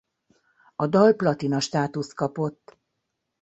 A 0.75 0.87
dal 0.87 1.13
platina 1.15 1.59
státuszt 1.59 2.13
kapott. 2.13 2.77